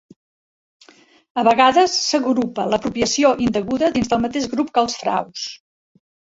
A 1.41 1.43
vegades 1.47 1.99
s'agrupa 2.07 2.67
l'apropiació 2.73 3.35
indeguda 3.49 3.93
dins 4.01 4.13
del 4.15 4.27
mateix 4.27 4.51
grup 4.57 4.75
que 4.75 4.87
els 4.87 5.01
fraus. 5.05 5.49